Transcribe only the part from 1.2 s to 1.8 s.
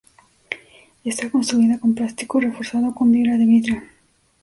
construida